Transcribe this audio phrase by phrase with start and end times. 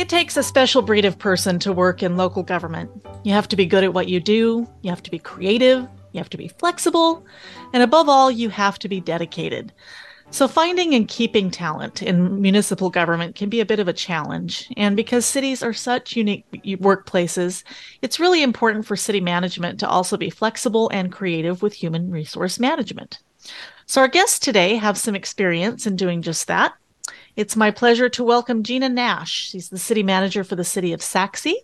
[0.00, 2.90] It takes a special breed of person to work in local government.
[3.22, 6.18] You have to be good at what you do, you have to be creative, you
[6.18, 7.22] have to be flexible,
[7.74, 9.74] and above all, you have to be dedicated.
[10.30, 14.72] So, finding and keeping talent in municipal government can be a bit of a challenge.
[14.78, 16.46] And because cities are such unique
[16.80, 17.62] workplaces,
[18.00, 22.58] it's really important for city management to also be flexible and creative with human resource
[22.58, 23.18] management.
[23.84, 26.72] So, our guests today have some experience in doing just that.
[27.36, 29.48] It's my pleasure to welcome Gina Nash.
[29.50, 31.54] She's the city manager for the city of Sachse,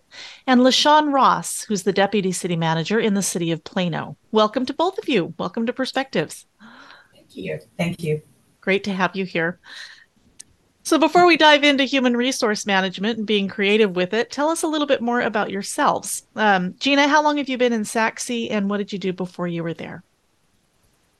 [0.47, 4.15] and LaShon Ross, who's the deputy city manager in the city of Plano.
[4.31, 5.33] Welcome to both of you.
[5.37, 6.45] Welcome to Perspectives.
[7.13, 7.59] Thank you.
[7.77, 8.21] Thank you.
[8.61, 9.59] Great to have you here.
[10.83, 14.63] So, before we dive into human resource management and being creative with it, tell us
[14.63, 16.25] a little bit more about yourselves.
[16.37, 19.49] Um, Gina, how long have you been in Sachse, and what did you do before
[19.49, 20.05] you were there?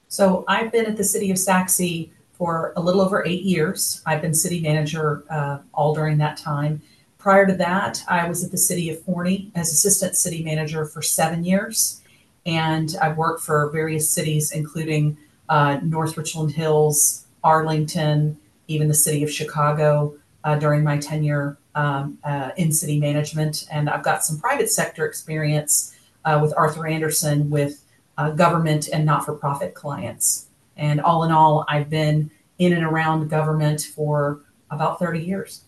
[0.08, 4.02] So, I've been at the city of Sachse for a little over eight years.
[4.06, 6.82] I've been city manager uh, all during that time.
[7.18, 11.02] Prior to that, I was at the city of Forney as assistant city manager for
[11.02, 12.02] seven years.
[12.46, 15.18] And I've worked for various cities, including
[15.50, 22.18] uh, North Richland Hills, Arlington, even the city of Chicago uh, during my tenure um,
[22.24, 23.68] uh, in city management.
[23.72, 27.84] And I've got some private sector experience uh, with Arthur Andersen with
[28.18, 30.47] uh, government and not for profit clients.
[30.78, 35.66] And all in all, I've been in and around government for about 30 years.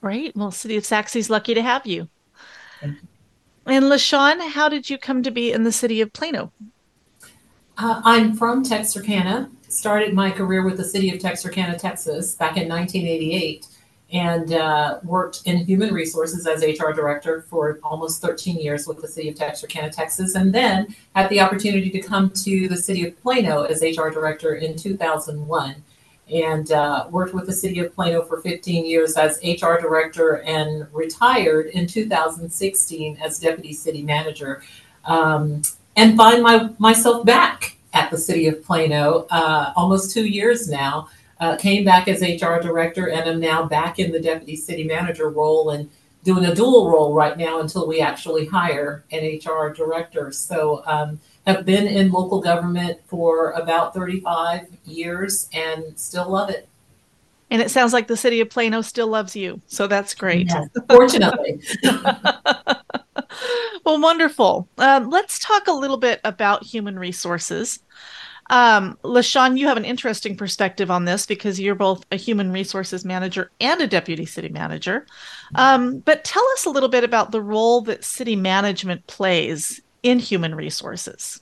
[0.00, 0.34] Right.
[0.36, 2.08] Well, City of Sachse's lucky to have you.
[2.82, 2.96] you.
[3.66, 6.52] And LaShon, how did you come to be in the city of Plano?
[7.76, 9.50] Uh, I'm from Texarkana.
[9.68, 13.66] Started my career with the city of Texarkana, Texas, back in 1988
[14.10, 19.08] and uh, worked in human resources as HR director for almost 13 years with the
[19.08, 23.20] city of Texarkana, Texas, and then had the opportunity to come to the city of
[23.22, 25.84] Plano as HR director in 2001
[26.30, 30.86] and uh, worked with the city of Plano for 15 years as HR director and
[30.92, 34.62] retired in 2016 as deputy city manager.
[35.04, 35.62] Um,
[35.96, 41.08] and find my, myself back at the city of Plano uh, almost two years now
[41.40, 45.28] uh, came back as HR director and am now back in the deputy city manager
[45.28, 45.90] role and
[46.24, 50.32] doing a dual role right now until we actually hire an HR director.
[50.32, 56.68] So, um, have been in local government for about 35 years and still love it.
[57.50, 59.62] And it sounds like the city of Plano still loves you.
[59.66, 60.48] So that's great.
[60.48, 61.62] Yes, fortunately.
[63.84, 64.68] well, wonderful.
[64.76, 67.80] Um, let's talk a little bit about human resources.
[68.50, 73.04] Um, LaShon, you have an interesting perspective on this because you're both a human resources
[73.04, 75.06] manager and a deputy city manager.
[75.54, 80.18] Um, but tell us a little bit about the role that city management plays in
[80.18, 81.40] human resources.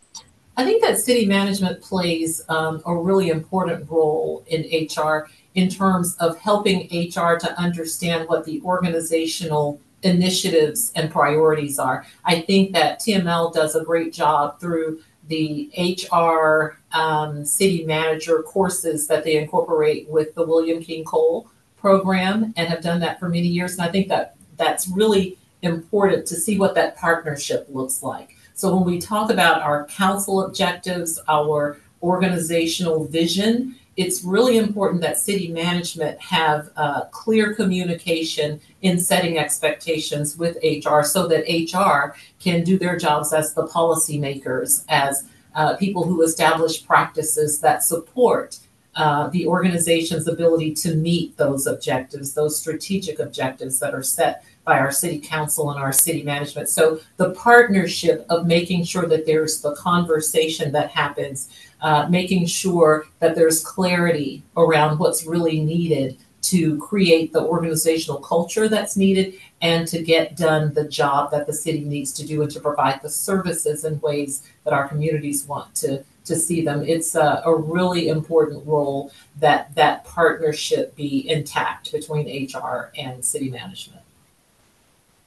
[0.57, 6.17] I think that city management plays um, a really important role in HR in terms
[6.17, 12.07] of helping HR to understand what the organizational initiatives and priorities are.
[12.25, 19.07] I think that TML does a great job through the HR um, city manager courses
[19.07, 23.49] that they incorporate with the William King Cole program and have done that for many
[23.49, 23.75] years.
[23.75, 28.35] And I think that that's really important to see what that partnership looks like.
[28.55, 35.19] So when we talk about our council objectives, our organizational vision, it's really important that
[35.19, 42.65] city management have uh, clear communication in setting expectations with HR so that HR can
[42.65, 45.25] do their jobs as the policymakers, as
[45.57, 48.59] uh, people who establish practices that support
[48.95, 54.79] uh, the organization's ability to meet those objectives, those strategic objectives that are set by
[54.79, 56.69] our city council and our city management.
[56.69, 61.51] So the partnership of making sure that there's the conversation that happens,
[61.83, 68.69] uh, making sure that there's clarity around what's really needed to create the organizational culture
[68.69, 72.51] that's needed and to get done the job that the city needs to do and
[72.51, 76.83] to provide the services in ways that our communities want to to see them.
[76.83, 83.49] It's a, a really important role that that partnership be intact between HR and city
[83.49, 84.03] management.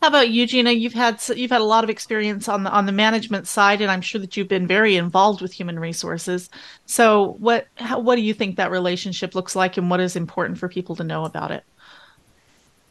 [0.02, 0.72] How about you, Gina?
[0.72, 3.92] You've had you've had a lot of experience on the on the management side, and
[3.92, 6.50] I'm sure that you've been very involved with human resources.
[6.86, 10.58] So, what how, what do you think that relationship looks like, and what is important
[10.58, 11.66] for people to know about it?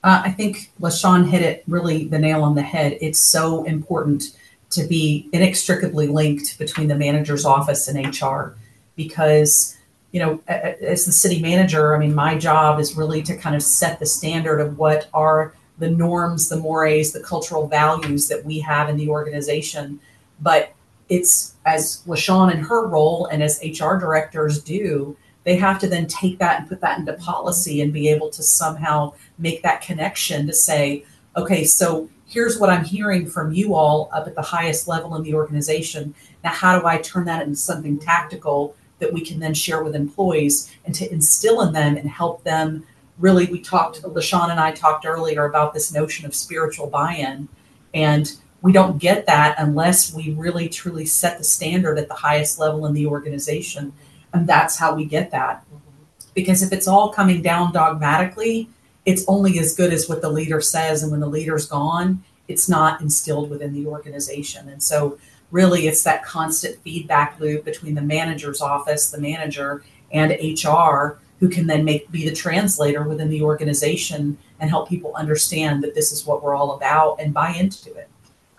[0.04, 2.98] Uh, I think LaShon hit it really the nail on the head.
[3.00, 4.36] It's so important
[4.70, 8.54] to be inextricably linked between the manager's office and HR,
[8.96, 9.76] because
[10.12, 13.62] you know, as the city manager, I mean, my job is really to kind of
[13.62, 18.58] set the standard of what are the norms, the mores, the cultural values that we
[18.60, 20.00] have in the organization.
[20.40, 20.72] But
[21.08, 25.16] it's as LaShon in her role and as HR directors do,
[25.48, 28.42] they have to then take that and put that into policy and be able to
[28.42, 31.06] somehow make that connection to say,
[31.38, 35.22] okay, so here's what I'm hearing from you all up at the highest level in
[35.22, 36.14] the organization.
[36.44, 39.94] Now, how do I turn that into something tactical that we can then share with
[39.94, 42.84] employees and to instill in them and help them
[43.16, 43.46] really?
[43.46, 47.48] We talked, LaShon and I talked earlier about this notion of spiritual buy in.
[47.94, 48.30] And
[48.60, 52.84] we don't get that unless we really truly set the standard at the highest level
[52.84, 53.94] in the organization.
[54.32, 55.64] And that's how we get that.
[55.66, 56.30] Mm-hmm.
[56.34, 58.68] Because if it's all coming down dogmatically,
[59.04, 61.02] it's only as good as what the leader says.
[61.02, 64.68] And when the leader's gone, it's not instilled within the organization.
[64.68, 65.18] And so,
[65.50, 69.82] really, it's that constant feedback loop between the manager's office, the manager,
[70.12, 75.14] and HR who can then make be the translator within the organization and help people
[75.14, 78.08] understand that this is what we're all about and buy into it.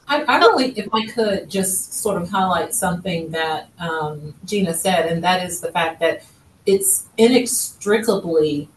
[0.10, 5.06] I, I really, if I could, just sort of highlight something that um, Gina said,
[5.06, 6.24] and that is the fact that
[6.66, 8.70] it's inextricably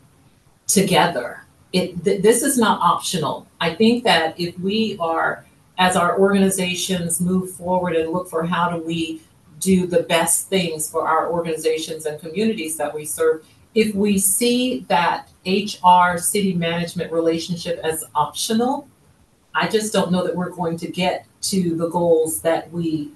[0.66, 1.44] together.
[1.72, 3.46] It th- this is not optional.
[3.60, 5.46] I think that if we are,
[5.78, 9.22] as our organizations move forward and look for how do we
[9.58, 14.80] do the best things for our organizations and communities that we serve, if we see
[14.88, 18.86] that HR city management relationship as optional,
[19.54, 23.12] I just don't know that we're going to get to the goals that we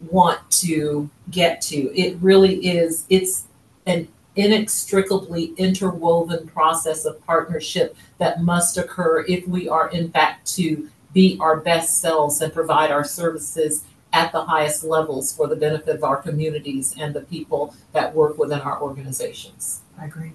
[0.00, 1.98] want to get to.
[1.98, 3.46] It really is, it's
[3.86, 10.88] an inextricably interwoven process of partnership that must occur if we are, in fact, to
[11.12, 15.96] be our best selves and provide our services at the highest levels for the benefit
[15.96, 19.80] of our communities and the people that work within our organizations.
[19.98, 20.32] I agree.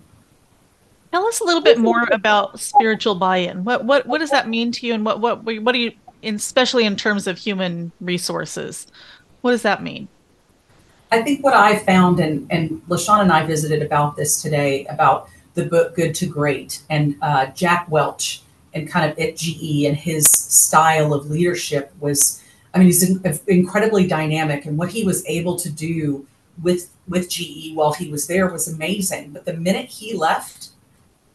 [1.15, 3.63] Tell us a little bit more about spiritual buy-in.
[3.63, 6.83] What what what does that mean to you, and what what what do you, especially
[6.83, 8.87] in terms of human resources,
[9.39, 10.09] what does that mean?
[11.13, 15.29] I think what I found, and and LaShon and I visited about this today about
[15.53, 18.41] the book Good to Great, and uh, Jack Welch,
[18.73, 23.09] and kind of at GE and his style of leadership was, I mean, he's
[23.47, 26.27] incredibly dynamic, and what he was able to do
[26.61, 29.31] with with GE while he was there was amazing.
[29.31, 30.71] But the minute he left,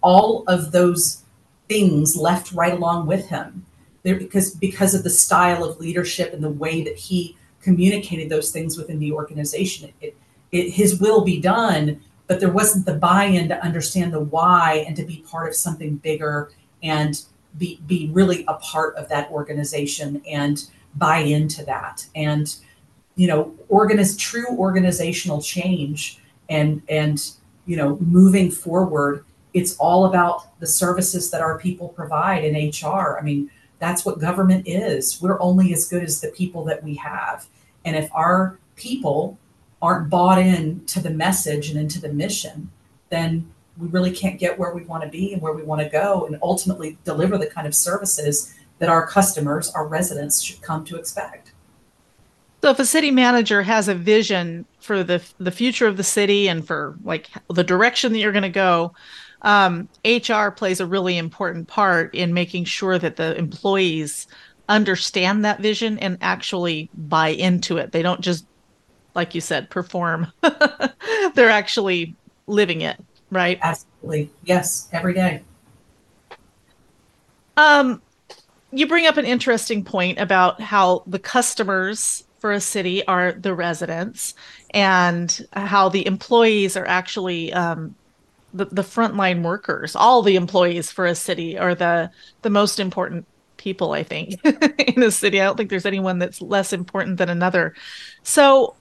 [0.02, 1.24] all of those
[1.68, 3.66] things left right along with him.
[4.02, 8.50] There because because of the style of leadership and the way that he communicated those
[8.50, 10.16] things within the organization it,
[10.50, 14.96] it, his will be done but there wasn't the buy-in to understand the why and
[14.96, 16.50] to be part of something bigger
[16.80, 17.24] and
[17.58, 22.06] be be really a part of that organization and buy into that.
[22.14, 22.54] And
[23.16, 27.32] you know organize true organizational change and and
[27.66, 29.24] you know moving forward
[29.54, 33.18] it's all about the services that our people provide in HR.
[33.18, 35.20] I mean, that's what government is.
[35.20, 37.46] We're only as good as the people that we have.
[37.84, 39.38] And if our people
[39.82, 42.70] aren't bought in to the message and into the mission,
[43.08, 45.88] then we really can't get where we want to be and where we want to
[45.88, 50.84] go and ultimately deliver the kind of services that our customers, our residents should come
[50.84, 51.52] to expect.
[52.62, 56.48] So if a city manager has a vision for the the future of the city
[56.48, 58.92] and for like the direction that you're going to go,
[59.42, 64.26] um, HR plays a really important part in making sure that the employees
[64.68, 67.92] understand that vision and actually buy into it.
[67.92, 68.46] They don't just,
[69.14, 70.32] like you said, perform.
[71.34, 72.14] They're actually
[72.46, 73.58] living it, right?
[73.62, 74.30] Absolutely.
[74.44, 75.42] Yes, every day.
[77.56, 78.00] Um,
[78.72, 83.54] you bring up an interesting point about how the customers for a city are the
[83.54, 84.34] residents
[84.72, 87.94] and how the employees are actually um,
[88.52, 92.10] the, the frontline workers, all the employees for a city are the
[92.42, 93.26] the most important
[93.56, 94.42] people, I think,
[94.78, 95.40] in a city.
[95.40, 97.74] I don't think there's anyone that's less important than another.
[98.22, 98.74] So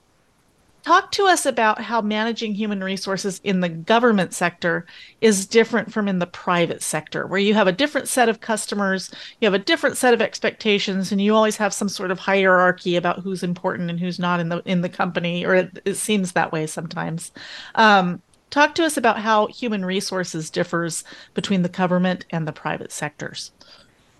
[0.82, 4.86] talk to us about how managing human resources in the government sector
[5.20, 9.10] is different from in the private sector where you have a different set of customers
[9.40, 12.96] you have a different set of expectations and you always have some sort of hierarchy
[12.96, 16.32] about who's important and who's not in the in the company or it, it seems
[16.32, 17.32] that way sometimes
[17.74, 21.04] um, Talk to us about how human resources differs
[21.34, 23.52] between the government and the private sectors.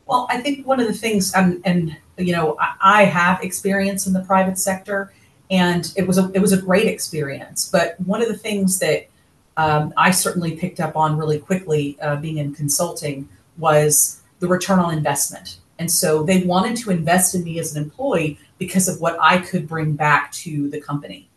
[0.07, 4.13] Well, I think one of the things, um, and you know, I, have experience in
[4.13, 5.13] the private sector,
[5.51, 7.69] and it was a it was a great experience.
[7.69, 9.09] But one of the things that
[9.57, 14.79] um, I certainly picked up on really quickly, uh, being in consulting, was the return
[14.79, 15.59] on investment.
[15.79, 19.39] And so they wanted to invest in me as an employee because of what I
[19.39, 21.29] could bring back to the company,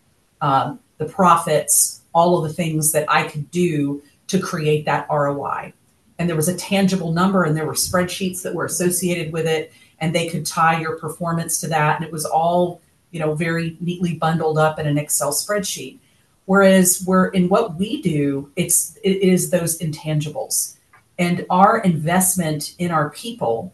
[0.41, 5.73] um, the profits, all of the things that I could do to create that ROI.
[6.19, 9.73] And there was a tangible number, and there were spreadsheets that were associated with it,
[9.99, 11.95] and they could tie your performance to that.
[11.95, 15.99] And it was all, you know, very neatly bundled up in an Excel spreadsheet.
[16.45, 20.75] Whereas we're in what we do, it's it is those intangibles
[21.17, 23.73] and our investment in our people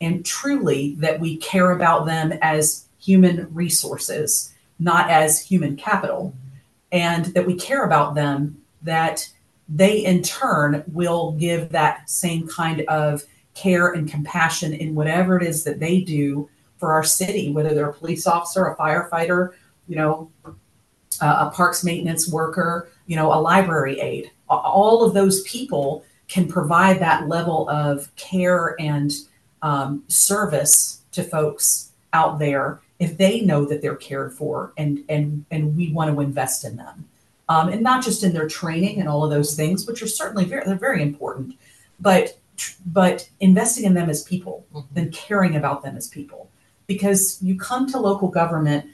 [0.00, 6.34] and truly that we care about them as human resources, not as human capital,
[6.92, 9.28] and that we care about them that
[9.68, 13.22] they in turn will give that same kind of
[13.54, 17.90] care and compassion in whatever it is that they do for our city, whether they're
[17.90, 19.52] a police officer, a firefighter,
[19.88, 20.30] you know,
[21.20, 24.30] a parks maintenance worker, you know, a library aide.
[24.48, 29.12] All of those people can provide that level of care and
[29.62, 35.44] um, service to folks out there if they know that they're cared for and and
[35.50, 37.08] and we want to invest in them.
[37.50, 40.44] Um, and not just in their training and all of those things which are certainly
[40.44, 41.54] very they're very important
[41.98, 42.38] but
[42.84, 44.98] but investing in them as people mm-hmm.
[44.98, 46.50] and caring about them as people.
[46.86, 48.86] Because you come to local government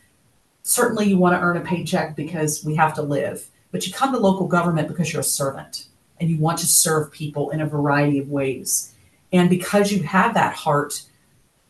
[0.63, 4.13] certainly you want to earn a paycheck because we have to live but you come
[4.13, 5.89] to local government because you're a servant
[6.21, 8.95] and you want to serve people in a variety of ways.
[9.33, 11.03] And because you have that heart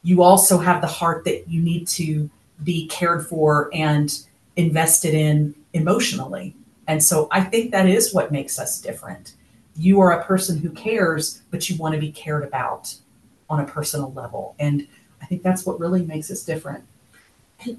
[0.05, 2.31] you also have the heart that you need to
[2.63, 4.23] be cared for and
[4.57, 6.55] invested in emotionally
[6.87, 9.35] and so i think that is what makes us different
[9.77, 12.95] you are a person who cares, but you want to be cared about
[13.51, 14.55] on a personal level.
[14.59, 14.87] And
[15.21, 16.85] I think that's what really makes us different.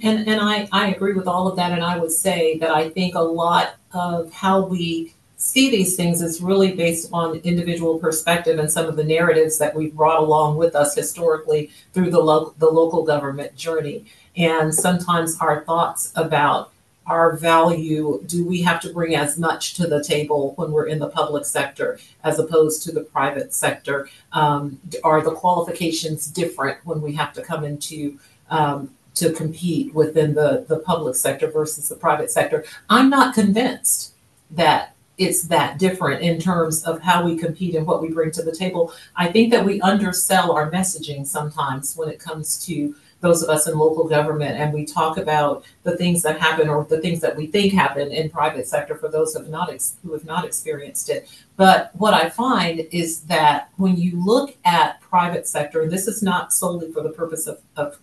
[0.02, 1.72] And, and I, I agree with all of that.
[1.72, 6.22] And I would say that I think a lot of how we see these things
[6.22, 10.58] is really based on individual perspective and some of the narratives that we've brought along
[10.58, 14.06] with us historically through the, lo- the local government journey.
[14.38, 16.72] And sometimes our thoughts about
[17.08, 21.00] our value do we have to bring as much to the table when we're in
[21.00, 27.02] the public sector as opposed to the private sector um, are the qualifications different when
[27.02, 28.18] we have to come into
[28.50, 34.14] um, to compete within the, the public sector versus the private sector i'm not convinced
[34.50, 38.44] that it's that different in terms of how we compete and what we bring to
[38.44, 38.94] the table.
[39.16, 43.68] I think that we undersell our messaging sometimes when it comes to those of us
[43.68, 47.36] in local government and we talk about the things that happen or the things that
[47.36, 50.46] we think happen in private sector for those who have not ex- who have not
[50.46, 51.28] experienced it.
[51.56, 56.22] But what i find is that when you look at private sector and this is
[56.22, 57.98] not solely for the purpose of, of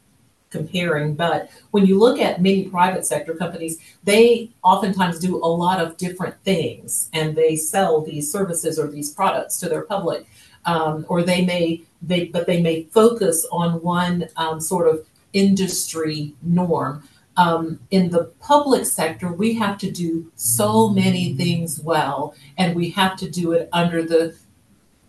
[0.53, 5.81] comparing but when you look at many private sector companies they oftentimes do a lot
[5.81, 10.27] of different things and they sell these services or these products to their public
[10.67, 16.35] um, or they may they but they may focus on one um, sort of industry
[16.43, 17.09] norm.
[17.37, 22.91] Um, in the public sector, we have to do so many things well, and we
[22.91, 24.37] have to do it under the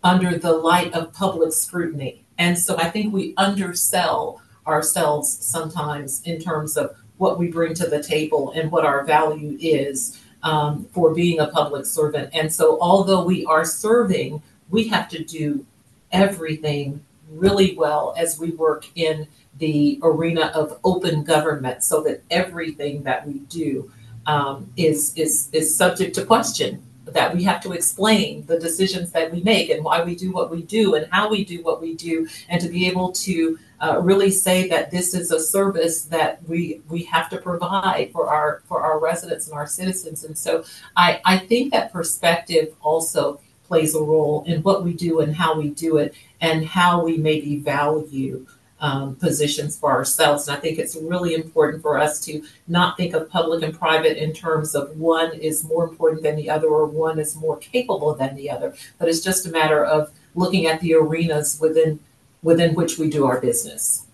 [0.02, 2.24] under the light of public scrutiny.
[2.38, 7.86] And so I think we undersell ourselves sometimes in terms of what we bring to
[7.86, 12.30] the table and what our value is um, for being a public servant.
[12.34, 15.64] And so, although we are serving, we have to do
[16.12, 19.26] everything really well as we work in
[19.58, 23.90] the arena of open government so that everything that we do
[24.26, 29.30] um, is, is, is subject to question that we have to explain the decisions that
[29.32, 31.94] we make and why we do what we do and how we do what we
[31.94, 36.42] do and to be able to uh, really say that this is a service that
[36.48, 40.64] we we have to provide for our for our residents and our citizens and so
[40.96, 45.58] i i think that perspective also plays a role in what we do and how
[45.58, 48.46] we do it and how we maybe value
[48.80, 50.46] um, positions for ourselves.
[50.46, 54.22] And I think it's really important for us to not think of public and private
[54.22, 58.14] in terms of one is more important than the other or one is more capable
[58.14, 61.98] than the other, but it's just a matter of looking at the arenas within
[62.44, 64.06] within which we do our business.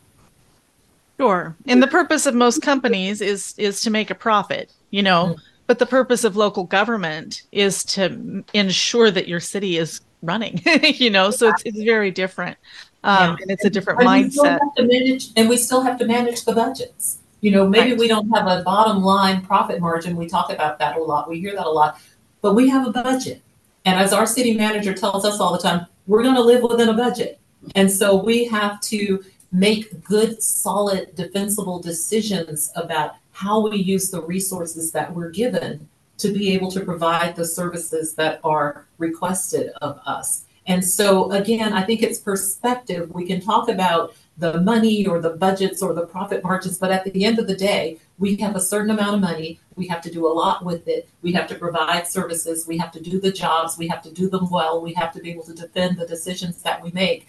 [1.19, 1.55] Sure.
[1.67, 5.27] And the purpose of most companies is is to make a profit, you know.
[5.27, 5.43] Mm-hmm.
[5.67, 11.11] But the purpose of local government is to ensure that your city is running, you
[11.11, 12.57] know, so it's, it's very different.
[13.05, 13.37] Um, yeah.
[13.43, 14.59] and it's a different mindset.
[14.79, 17.19] manage, and we still have to manage the budgets.
[17.41, 18.01] You know, maybe right.
[18.01, 20.17] we don't have a bottom line profit margin.
[20.17, 21.29] We talk about that a lot.
[21.29, 22.01] We hear that a lot,
[22.43, 23.43] but we have a budget.
[23.85, 26.89] And as our city manager tells us all the time, we're going to live within
[26.89, 27.41] a budget.
[27.75, 34.23] And so we have to make good, solid, defensible decisions about how we use the
[34.23, 35.89] resources that we're given
[36.19, 40.45] to be able to provide the services that are requested of us.
[40.67, 43.11] And so, again, I think it's perspective.
[43.11, 47.05] We can talk about the money or the budgets or the profit margins, but at
[47.05, 49.59] the end of the day, we have a certain amount of money.
[49.77, 51.09] We have to do a lot with it.
[51.23, 52.67] We have to provide services.
[52.67, 53.79] We have to do the jobs.
[53.79, 54.81] We have to do them well.
[54.81, 57.27] We have to be able to defend the decisions that we make.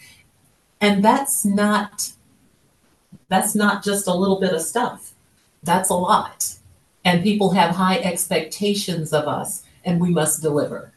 [0.81, 2.11] And that's not
[3.29, 5.13] that's not just a little bit of stuff.
[5.63, 6.55] That's a lot.
[7.03, 10.91] and people have high expectations of us, and we must deliver.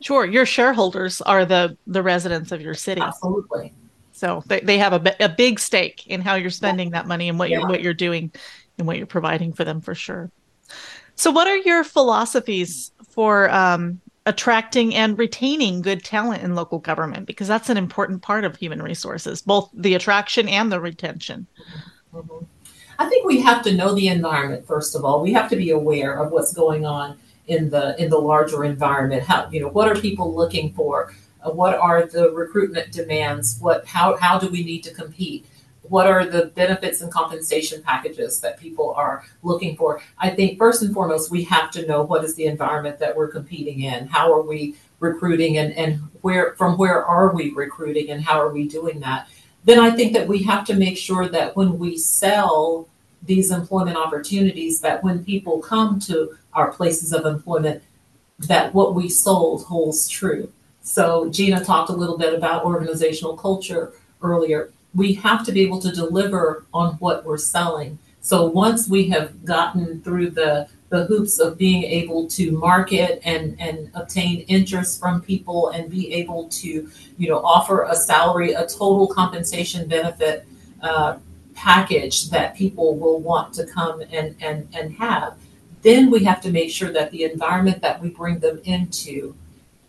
[0.00, 3.00] Sure, your shareholders are the the residents of your city.
[3.00, 3.72] Absolutely.
[4.12, 6.98] So they, they have a, a big stake in how you're spending yeah.
[6.98, 7.58] that money and what yeah.
[7.58, 8.32] you're what you're doing
[8.78, 10.30] and what you're providing for them for sure.
[11.14, 17.26] So, what are your philosophies for um, attracting and retaining good talent in local government?
[17.26, 21.46] Because that's an important part of human resources, both the attraction and the retention.
[22.14, 22.44] Mm-hmm.
[22.98, 25.22] I think we have to know the environment first of all.
[25.22, 29.24] We have to be aware of what's going on in the in the larger environment.
[29.24, 31.12] How you know what are people looking for?
[31.44, 33.58] What are the recruitment demands?
[33.60, 35.46] What how how do we need to compete?
[35.92, 40.00] What are the benefits and compensation packages that people are looking for?
[40.16, 43.28] I think first and foremost we have to know what is the environment that we're
[43.28, 44.06] competing in.
[44.06, 48.48] How are we recruiting and, and where from where are we recruiting and how are
[48.48, 49.28] we doing that?
[49.64, 52.88] Then i think that we have to make sure that when we sell
[53.22, 57.82] these employment opportunities that when people come to our places of employment
[58.38, 60.50] that what we sold holds true.
[60.80, 65.80] So gina talked a little bit about organizational culture earlier we have to be able
[65.80, 67.98] to deliver on what we're selling.
[68.20, 73.56] So once we have gotten through the the hoops of being able to market and
[73.58, 78.66] and obtain interest from people and be able to you know offer a salary a
[78.66, 80.46] total compensation benefit
[80.82, 81.16] uh,
[81.54, 85.38] package that people will want to come and and and have
[85.80, 89.34] then we have to make sure that the environment that we bring them into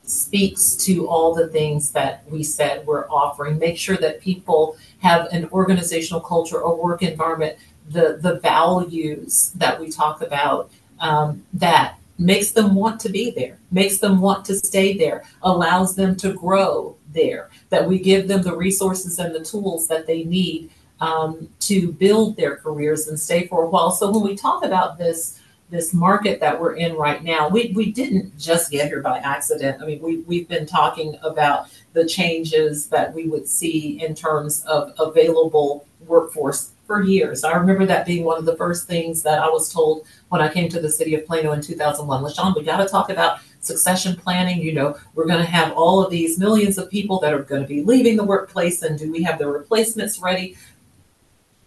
[0.04, 3.58] speaks to all the things that we said we're offering.
[3.58, 7.58] Make sure that people have an organizational culture, a work environment,
[7.90, 13.58] the the values that we talk about um, that makes them want to be there,
[13.72, 17.50] makes them want to stay there, allows them to grow there.
[17.70, 20.70] That we give them the resources and the tools that they need
[21.02, 23.92] um, to build their careers and stay for a while.
[23.92, 25.40] So when we talk about this
[25.74, 29.82] this market that we're in right now, we, we didn't just get here by accident.
[29.82, 34.64] I mean, we, we've been talking about the changes that we would see in terms
[34.66, 37.44] of available workforce for years.
[37.44, 40.52] I remember that being one of the first things that I was told when I
[40.52, 42.24] came to the city of Plano in 2001.
[42.24, 44.62] LaShon, we got to talk about succession planning.
[44.62, 47.62] You know, we're going to have all of these millions of people that are going
[47.62, 50.58] to be leaving the workplace, and do we have the replacements ready?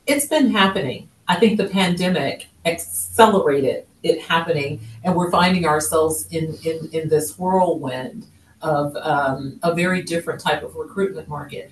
[0.06, 1.08] It's been happening.
[1.28, 7.38] I think the pandemic accelerated it happening, and we're finding ourselves in in, in this
[7.38, 8.26] whirlwind
[8.62, 11.70] of um, a very different type of recruitment market.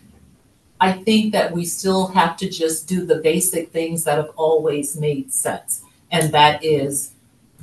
[0.80, 4.96] I think that we still have to just do the basic things that have always
[4.96, 7.12] made sense, and that is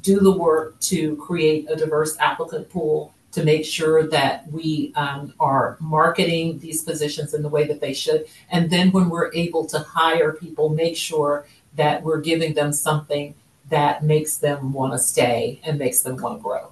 [0.01, 5.33] do the work to create a diverse applicant pool to make sure that we um,
[5.39, 8.25] are marketing these positions in the way that they should.
[8.49, 13.33] And then when we're able to hire people, make sure that we're giving them something
[13.71, 16.71] that makes them want to stay and makes them want to grow.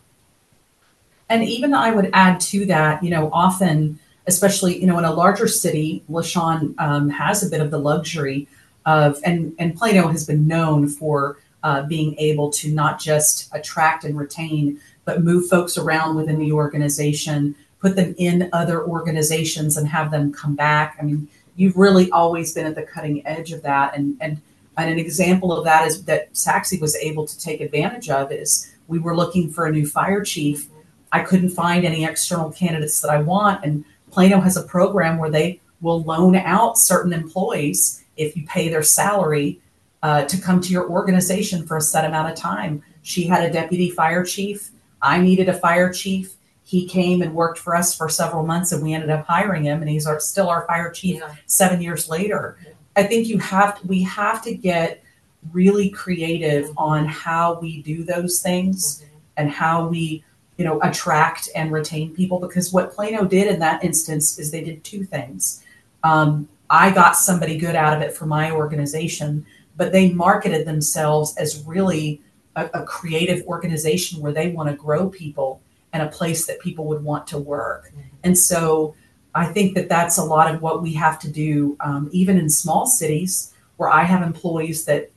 [1.29, 5.13] And even I would add to that, you know, often, especially, you know, in a
[5.13, 8.47] larger city, LaShon um, has a bit of the luxury
[8.85, 14.03] of, and, and Plano has been known for uh, being able to not just attract
[14.05, 19.87] and retain, but move folks around within the organization, put them in other organizations and
[19.87, 20.97] have them come back.
[20.99, 23.95] I mean, you've really always been at the cutting edge of that.
[23.95, 24.41] And, and
[24.81, 28.73] and an example of that is that Sachse was able to take advantage of is
[28.87, 30.67] we were looking for a new fire chief.
[31.11, 33.63] I couldn't find any external candidates that I want.
[33.63, 38.69] And Plano has a program where they will loan out certain employees if you pay
[38.69, 39.61] their salary
[40.03, 42.83] uh, to come to your organization for a set amount of time.
[43.01, 44.71] She had a deputy fire chief.
[45.01, 46.35] I needed a fire chief.
[46.63, 49.81] He came and worked for us for several months, and we ended up hiring him.
[49.81, 51.33] And he's our, still our fire chief yeah.
[51.47, 52.57] seven years later.
[52.95, 55.03] I think you have we have to get
[55.51, 59.17] really creative on how we do those things mm-hmm.
[59.37, 60.23] and how we
[60.57, 64.63] you know attract and retain people because what plano did in that instance is they
[64.63, 65.63] did two things
[66.03, 69.45] um, i got somebody good out of it for my organization
[69.77, 72.21] but they marketed themselves as really
[72.57, 75.61] a, a creative organization where they want to grow people
[75.93, 78.01] and a place that people would want to work mm-hmm.
[78.25, 78.93] and so
[79.35, 82.49] I think that that's a lot of what we have to do, um, even in
[82.49, 85.11] small cities where I have employees that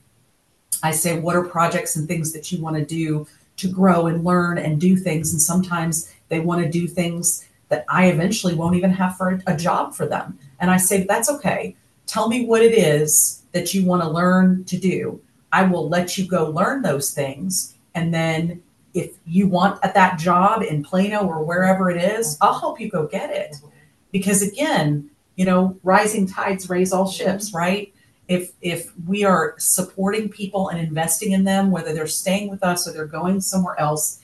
[0.83, 4.23] I say, What are projects and things that you want to do to grow and
[4.23, 5.33] learn and do things?
[5.33, 9.57] And sometimes they want to do things that I eventually won't even have for a
[9.57, 10.37] job for them.
[10.59, 11.75] And I say, That's okay.
[12.05, 15.21] Tell me what it is that you want to learn to do.
[15.51, 17.75] I will let you go learn those things.
[17.95, 18.61] And then
[18.93, 22.89] if you want at that job in Plano or wherever it is, I'll help you
[22.89, 23.55] go get it
[24.13, 27.57] because again, you know, rising tides raise all ships, mm-hmm.
[27.57, 27.93] right?
[28.27, 32.87] if if we are supporting people and investing in them, whether they're staying with us
[32.87, 34.19] or they're going somewhere else,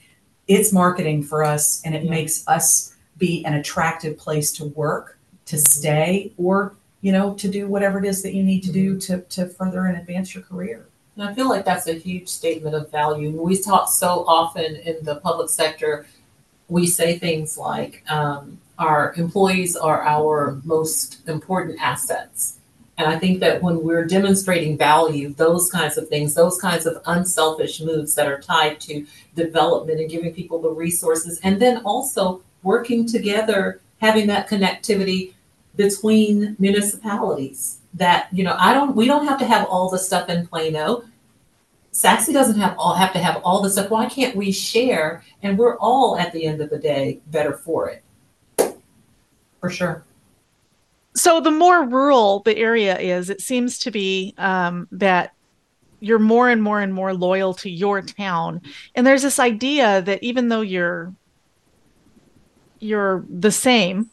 [0.47, 2.09] it's marketing for us and it Yeah.
[2.09, 5.79] makes us be an attractive place to work, to mm-hmm.
[5.79, 9.13] stay, or you know, to do whatever it is that you need to do mm-hmm.
[9.13, 10.85] to to further and advance your career.
[11.15, 13.29] And I feel like that's a huge statement of value.
[13.31, 16.05] We talk so often in the public sector,
[16.69, 22.55] we say things like um, our employees are our most important assets.
[22.97, 27.01] And I think that when we're demonstrating value, those kinds of things, those kinds of
[27.05, 32.41] unselfish moves that are tied to development and giving people the resources, and then also
[32.63, 35.33] working together, having that connectivity
[35.75, 37.77] between municipalities.
[37.93, 41.03] That, you know, I don't, we don't have to have all the stuff in Plano.
[41.91, 43.89] Sachse doesn't have all have to have all the stuff.
[43.89, 45.23] Why can't we share?
[45.41, 48.03] And we're all at the end of the day better for it.
[49.59, 50.03] For sure.
[51.15, 55.33] So the more rural the area is, it seems to be um, that
[55.99, 58.61] you're more and more and more loyal to your town.
[58.95, 61.13] And there's this idea that even though you're
[62.79, 64.09] you're the same,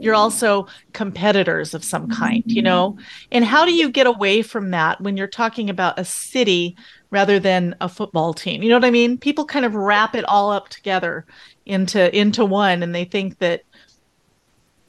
[0.00, 2.98] you're also competitors of some kind, you know?
[3.32, 6.76] And how do you get away from that when you're talking about a city
[7.10, 8.62] rather than a football team?
[8.62, 9.16] You know what I mean?
[9.16, 11.24] People kind of wrap it all up together
[11.66, 13.62] into into one and they think that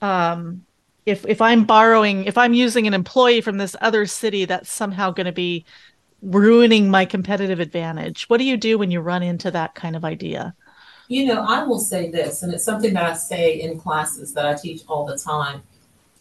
[0.06, 0.66] um
[1.06, 5.12] if if I'm borrowing, if I'm using an employee from this other city, that's somehow
[5.12, 5.66] going to be
[6.22, 8.28] ruining my competitive advantage.
[8.28, 10.56] What do you do when you run into that kind of idea?
[11.08, 14.48] You know, I will say this, and it's something that I say in classes that
[14.48, 15.62] I teach all the time.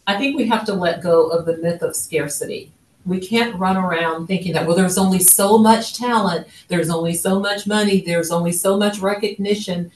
[0.05, 2.71] I think we have to let go of the myth of scarcity.
[3.03, 7.39] We can't run around thinking that, well, there's only so much talent, there's only so
[7.39, 9.91] much money, there's only so much recognition.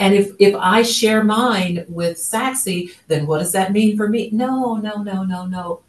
[0.00, 4.30] And if, if I share mine with Sachse, then what does that mean for me?
[4.32, 5.82] No, no, no, no, no.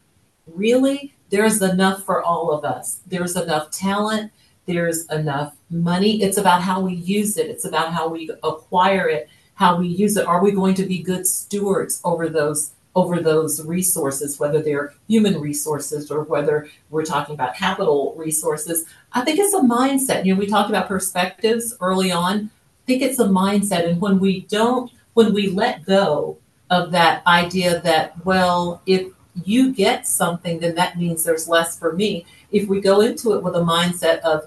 [0.45, 1.13] Really?
[1.29, 2.99] There's enough for all of us.
[3.07, 4.33] There's enough talent,
[4.65, 6.21] there's enough money.
[6.21, 10.17] It's about how we use it, it's about how we acquire it, how we use
[10.17, 10.27] it.
[10.27, 15.39] Are we going to be good stewards over those over those resources, whether they're human
[15.39, 18.83] resources or whether we're talking about capital resources?
[19.13, 20.25] I think it's a mindset.
[20.25, 22.49] You know, we talked about perspectives early on.
[22.87, 23.87] Think it's a mindset.
[23.87, 26.37] And when we don't, when we let go
[26.69, 29.11] of that idea that, well, if
[29.43, 32.25] you get something, then that means there's less for me.
[32.51, 34.45] If we go into it with a mindset of,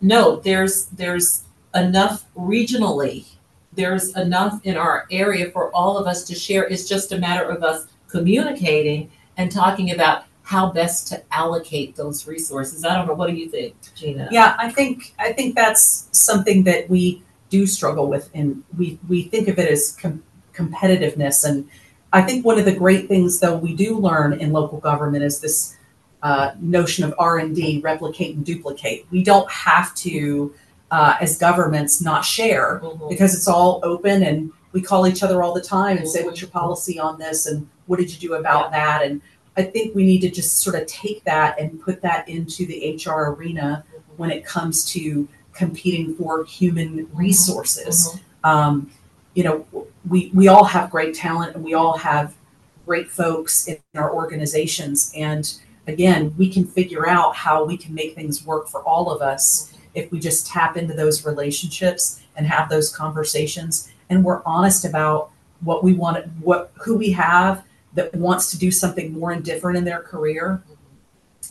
[0.00, 3.26] no, there's there's enough regionally,
[3.72, 6.64] there's enough in our area for all of us to share.
[6.64, 12.26] It's just a matter of us communicating and talking about how best to allocate those
[12.26, 12.84] resources.
[12.84, 13.14] I don't know.
[13.14, 14.28] What do you think, Gina?
[14.32, 19.24] Yeah, I think I think that's something that we do struggle with, and we we
[19.24, 20.22] think of it as com-
[20.54, 21.44] competitiveness.
[21.44, 21.68] And
[22.12, 25.40] I think one of the great things, though, we do learn in local government is
[25.40, 25.76] this
[26.22, 29.06] uh, notion of R and D, replicate and duplicate.
[29.10, 30.54] We don't have to,
[30.90, 33.08] uh, as governments, not share Mhm.
[33.08, 36.40] because it's all open and we call each other all the time and say, "What's
[36.40, 39.20] your policy on this?" and "What did you do about that?" and
[39.56, 42.84] I think we need to just sort of take that and put that into the
[42.84, 43.84] HR arena
[44.16, 45.26] when it comes to
[45.60, 47.94] competing for human resources.
[48.08, 48.48] Mhm.
[48.50, 48.90] Um,
[49.34, 49.56] you know,
[50.08, 52.34] we we all have great talent and we all have
[52.86, 55.12] great folks in our organizations.
[55.14, 55.44] And
[55.86, 59.42] again, we can figure out how we can make things work for all of us
[59.94, 65.30] if we just tap into those relationships and have those conversations and we're honest about
[65.68, 67.62] what we want, what who we have
[67.94, 70.62] that wants to do something more and different in their career.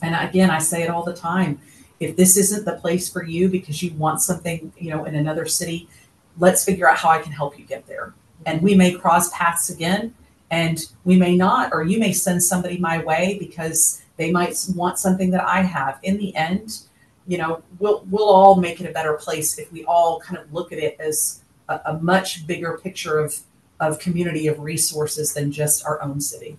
[0.01, 1.59] And again, I say it all the time.
[1.99, 5.45] If this isn't the place for you because you want something, you know, in another
[5.45, 5.89] city,
[6.37, 8.13] let's figure out how I can help you get there.
[8.45, 10.13] And we may cross paths again,
[10.49, 14.97] and we may not, or you may send somebody my way because they might want
[14.97, 15.99] something that I have.
[16.03, 16.79] In the end,
[17.27, 20.51] you know, we'll we'll all make it a better place if we all kind of
[20.53, 23.39] look at it as a, a much bigger picture of
[23.79, 26.57] of community of resources than just our own city.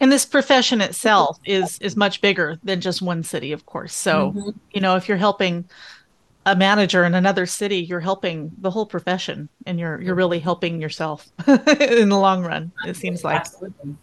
[0.00, 3.94] And this profession itself is is much bigger than just one city, of course.
[3.94, 4.52] So, Mhm.
[4.74, 5.68] you know, if you're helping
[6.44, 10.80] a manager in another city, you're helping the whole profession and you're you're really helping
[10.80, 13.40] yourself in the long run, it seems like.
[13.40, 13.96] Absolutely.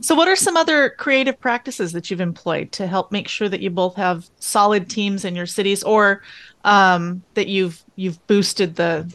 [0.00, 3.60] So what are some other creative practices that you've employed to help make sure that
[3.60, 6.22] you both have solid teams in your cities or
[6.64, 9.12] um, that you've you've boosted the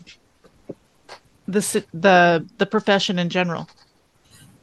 [1.48, 3.68] the the the profession in general?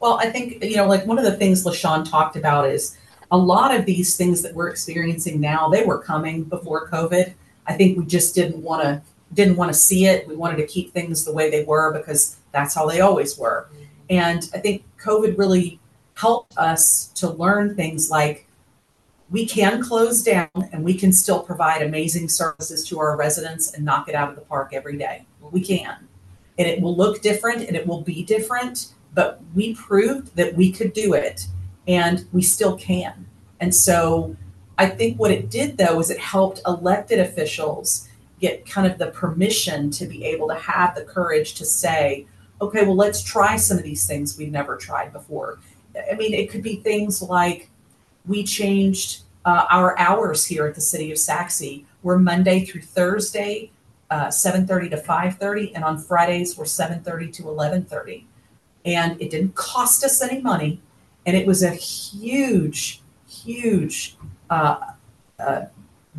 [0.03, 2.97] Well, I think, you know, like one of the things LaShon talked about is
[3.31, 7.33] a lot of these things that we're experiencing now, they were coming before COVID.
[7.67, 9.01] I think we just didn't want to
[9.33, 10.27] didn't want to see it.
[10.27, 13.69] We wanted to keep things the way they were because that's how they always were.
[14.09, 15.79] And I think COVID really
[16.15, 18.45] helped us to learn things like
[19.29, 23.85] we can close down and we can still provide amazing services to our residents and
[23.85, 25.25] knock it out of the park every day.
[25.39, 26.09] We can.
[26.57, 30.71] And it will look different and it will be different, but we proved that we
[30.71, 31.47] could do it
[31.87, 33.27] and we still can.
[33.59, 34.35] And so
[34.77, 38.07] I think what it did though is it helped elected officials
[38.39, 42.27] get kind of the permission to be able to have the courage to say,
[42.61, 45.59] okay, well, let's try some of these things we've never tried before.
[46.11, 47.69] I mean, it could be things like
[48.25, 51.83] we changed uh, our hours here at the city of Sachse.
[52.01, 53.71] We're Monday through Thursday,
[54.09, 58.25] uh, 7:30 to 5:30, and on Fridays we're 7:30 to 11:30.
[58.85, 60.81] And it didn't cost us any money,
[61.25, 64.17] and it was a huge, huge,
[64.49, 64.77] uh,
[65.39, 65.61] uh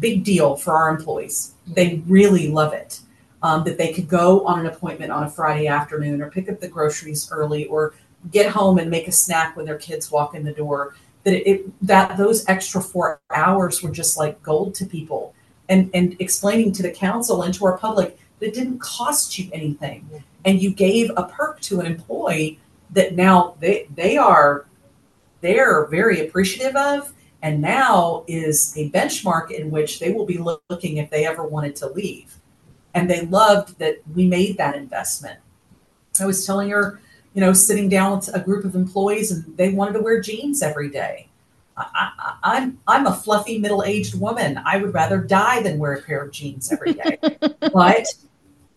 [0.00, 1.54] big deal for our employees.
[1.66, 3.00] They really love it.
[3.42, 6.60] Um, that they could go on an appointment on a Friday afternoon or pick up
[6.60, 7.92] the groceries early or
[8.30, 11.46] get home and make a snack when their kids walk in the door that it,
[11.46, 15.34] it, that those extra four hours were just like gold to people
[15.68, 19.50] and and explaining to the council and to our public that it didn't cost you
[19.52, 20.06] anything
[20.44, 22.58] and you gave a perk to an employee
[22.90, 24.66] that now they they are
[25.40, 30.96] they're very appreciative of and now is a benchmark in which they will be looking
[30.96, 32.36] if they ever wanted to leave
[32.94, 35.38] and they loved that we made that investment
[36.20, 37.00] i was telling her
[37.34, 40.62] you know, sitting down with a group of employees and they wanted to wear jeans
[40.62, 41.28] every day.
[41.76, 44.60] I, am I'm, I'm a fluffy middle aged woman.
[44.64, 47.18] I would rather die than wear a pair of jeans every day.
[47.72, 48.06] but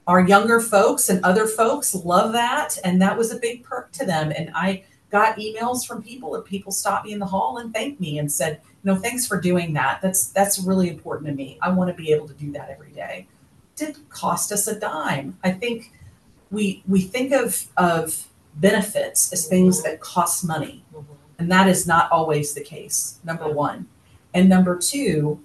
[0.08, 4.06] our younger folks and other folks love that, and that was a big perk to
[4.06, 4.32] them.
[4.36, 8.00] And I got emails from people, and people stopped me in the hall and thanked
[8.00, 10.02] me and said, "No, thanks for doing that.
[10.02, 11.60] That's that's really important to me.
[11.62, 13.28] I want to be able to do that every day."
[13.76, 15.38] Didn't cost us a dime.
[15.44, 15.92] I think
[16.52, 20.84] we we think of of benefits as things that cost money.
[21.40, 23.88] And that is not always the case, number one.
[24.34, 25.40] And number two,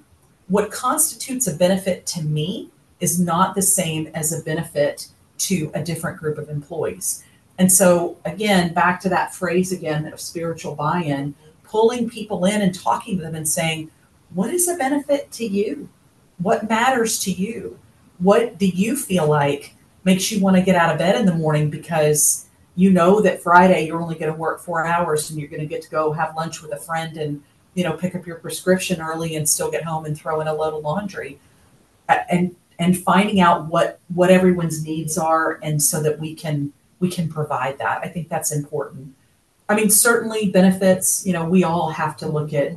[0.48, 2.70] what constitutes a benefit to me
[3.02, 7.24] is not the same as a benefit to a different group of employees.
[7.58, 11.34] And so, again, back to that phrase again of spiritual buy in,
[11.64, 13.90] pulling people in and talking to them and saying,
[14.32, 15.88] what is a benefit to you?
[16.38, 17.78] What matters to you?
[18.18, 21.34] What do you feel like makes you want to get out of bed in the
[21.34, 25.48] morning because you know that Friday you're only going to work four hours and you're
[25.48, 27.42] going to get to go have lunch with a friend and
[27.74, 30.54] you know pick up your prescription early and still get home and throw in a
[30.54, 31.38] load of laundry
[32.08, 37.10] and and finding out what what everyone's needs are and so that we can we
[37.10, 38.00] can provide that.
[38.02, 39.14] I think that's important.
[39.68, 42.76] I mean certainly benefits you know we all have to look at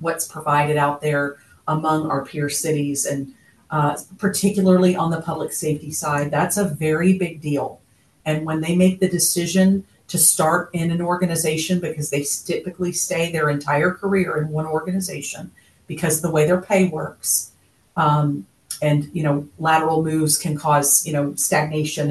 [0.00, 1.36] what's provided out there
[1.68, 3.34] among our peer cities and
[3.70, 6.30] uh, particularly on the public safety side.
[6.30, 7.80] That's a very big deal.
[8.24, 13.30] And when they make the decision to start in an organization because they typically stay
[13.30, 15.52] their entire career in one organization
[15.86, 17.52] because the way their pay works
[17.96, 18.44] um,
[18.82, 22.10] and you know lateral moves can cause you know stagnation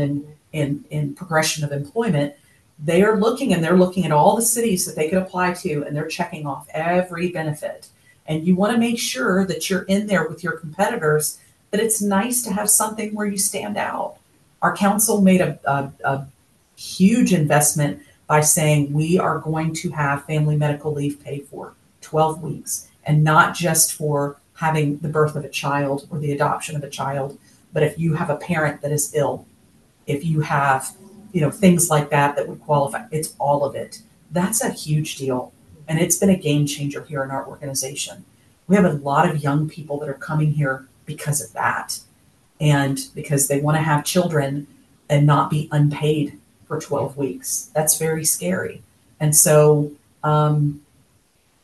[0.53, 2.33] and in progression of employment
[2.81, 5.83] they are looking and they're looking at all the cities that they could apply to
[5.83, 7.89] and they're checking off every benefit.
[8.25, 11.39] And you want to make sure that you're in there with your competitors
[11.71, 14.17] that it's nice to have something where you stand out.
[14.61, 16.27] Our council made a, a, a
[16.77, 22.41] huge investment by saying we are going to have family medical leave paid for 12
[22.41, 26.83] weeks and not just for having the birth of a child or the adoption of
[26.83, 27.37] a child.
[27.73, 29.45] But if you have a parent that is ill
[30.09, 30.95] if you have
[31.31, 34.01] you know things like that that would qualify it's all of it.
[34.31, 35.53] That's a huge deal.
[35.87, 38.25] And it's been a game changer here in our organization.
[38.67, 41.99] We have a lot of young people that are coming here because of that.
[42.59, 44.67] And because they want to have children
[45.09, 47.71] and not be unpaid for 12 weeks.
[47.73, 48.83] That's very scary.
[49.19, 49.91] And so,
[50.23, 50.81] um,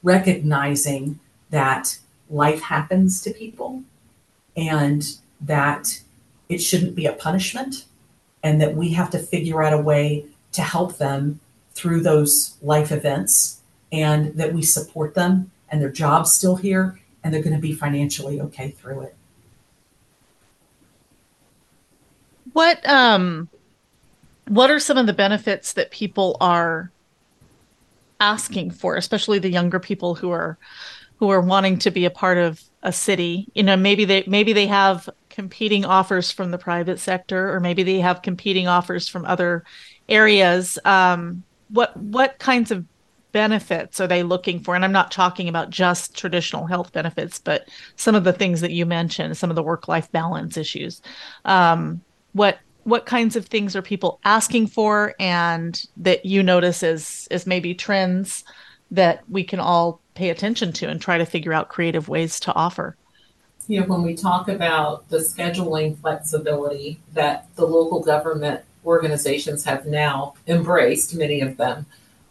[0.01, 1.19] recognizing
[1.51, 3.83] that life happens to people
[4.55, 6.01] and that
[6.49, 7.85] it shouldn't be a punishment,
[8.43, 11.39] and that we have to figure out a way to help them
[11.73, 13.61] through those life events,
[13.91, 17.73] and that we support them, and their job's still here, and they're going to be
[17.73, 19.15] financially okay through it.
[22.53, 23.49] What um
[24.47, 26.91] what are some of the benefits that people are
[28.21, 30.57] asking for, especially the younger people who are
[31.17, 33.47] who are wanting to be a part of a city?
[33.53, 37.83] You know, maybe they maybe they have competing offers from the private sector or maybe
[37.83, 39.63] they have competing offers from other
[40.07, 40.79] areas.
[40.85, 42.85] Um, what what kinds of
[43.31, 44.75] benefits are they looking for?
[44.75, 48.71] And I'm not talking about just traditional health benefits, but some of the things that
[48.71, 51.01] you mentioned, some of the work life balance issues.
[51.43, 52.01] Um,
[52.31, 57.45] what what kinds of things are people asking for and that you notice as as
[57.45, 58.43] maybe trends
[58.91, 62.53] that we can all pay attention to and try to figure out creative ways to
[62.53, 62.95] offer
[63.67, 69.85] you know when we talk about the scheduling flexibility that the local government organizations have
[69.85, 71.85] now embraced many of them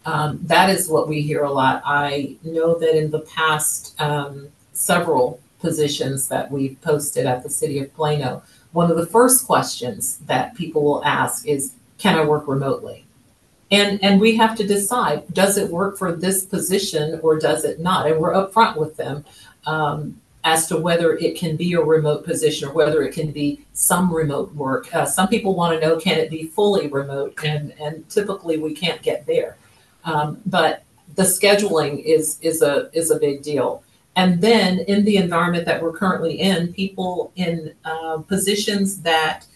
[0.07, 4.49] um, that is what we hear a lot i know that in the past um,
[4.73, 8.43] several positions that we've posted at the city of plano
[8.75, 13.07] one of the first questions that people will ask is, can I work remotely?
[13.75, 17.81] And, and we have to decide, does it work for this position or does it
[17.81, 18.07] not?
[18.07, 19.25] And we're upfront with them
[19.67, 23.65] um, as to whether it can be a remote position or whether it can be
[23.73, 24.95] some remote work.
[24.95, 27.35] Uh, some people want to know, can it be fully remote?
[27.43, 29.57] And, and typically we can't get there.
[30.05, 30.85] Um, but
[31.17, 33.83] the scheduling is, is, a, is a big deal.
[34.15, 39.49] And then in the environment that we're currently in, people in uh, positions that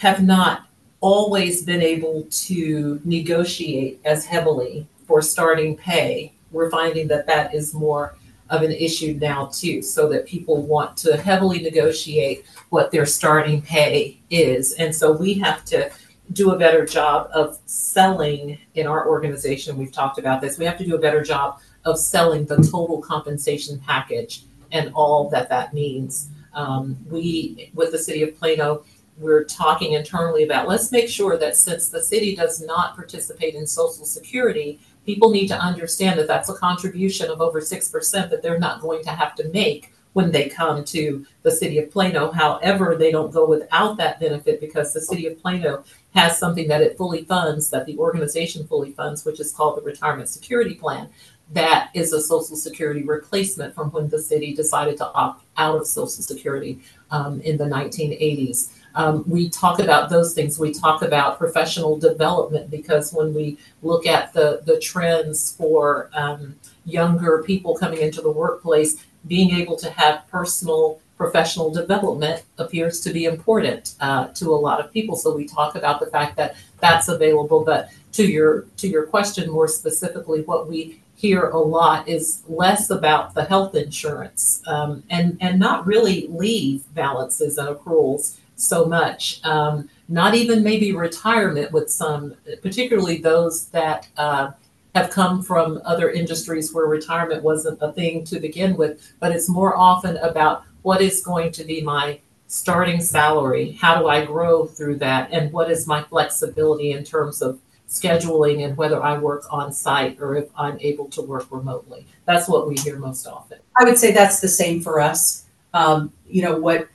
[0.00, 0.65] have not
[1.00, 7.74] always been able to negotiate as heavily for starting pay, we're finding that that is
[7.74, 8.16] more
[8.50, 13.60] of an issue now too, so that people want to heavily negotiate what their starting
[13.60, 14.72] pay is.
[14.74, 15.90] And so we have to
[16.32, 19.76] do a better job of selling in our organization.
[19.76, 20.58] We've talked about this.
[20.58, 25.28] We have to do a better job of selling the total compensation package and all
[25.30, 26.28] that that means.
[26.52, 28.84] Um, we, with the city of Plano,
[29.18, 33.66] we're talking internally about let's make sure that since the city does not participate in
[33.66, 38.58] Social Security, people need to understand that that's a contribution of over 6% that they're
[38.58, 42.32] not going to have to make when they come to the city of Plano.
[42.32, 46.80] However, they don't go without that benefit because the city of Plano has something that
[46.80, 51.10] it fully funds, that the organization fully funds, which is called the Retirement Security Plan
[51.52, 55.86] that is a Social Security replacement from when the city decided to opt out of
[55.86, 58.72] Social Security um, in the 1980s.
[58.96, 60.58] Um, we talk about those things.
[60.58, 66.56] We talk about professional development because when we look at the, the trends for um,
[66.86, 73.10] younger people coming into the workplace, being able to have personal professional development appears to
[73.10, 75.16] be important uh, to a lot of people.
[75.16, 77.64] So we talk about the fact that that's available.
[77.64, 82.90] But to your to your question more specifically, what we hear a lot is less
[82.90, 89.40] about the health insurance um, and and not really leave balances and accruals so much.
[89.44, 94.52] Um, not even maybe retirement with some, particularly those that uh,
[94.94, 99.14] have come from other industries where retirement wasn't a thing to begin with.
[99.20, 104.08] But it's more often about what is going to be my starting salary, how do
[104.08, 109.02] I grow through that, and what is my flexibility in terms of scheduling and whether
[109.02, 112.06] I work on site or if I'm able to work remotely.
[112.24, 113.58] That's what we hear most often.
[113.76, 115.44] I would say that's the same for us.
[115.74, 116.88] Um, you know what